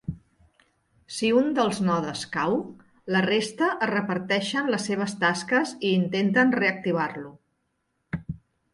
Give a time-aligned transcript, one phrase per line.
[1.17, 2.57] Si un dels nodes cau,
[3.17, 7.35] la resta es reparteixen les seves tasques i intenten reactivar-lo.